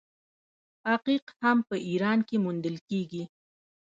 عقیق 0.91 1.25
هم 1.41 1.57
په 1.69 1.75
ایران 1.87 2.19
کې 2.27 2.37
موندل 2.45 2.75
کیږي. 2.89 3.23